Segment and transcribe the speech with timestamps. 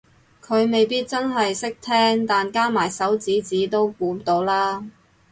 [0.43, 4.83] 佢未必真係識聽但加埋手指指都估到啦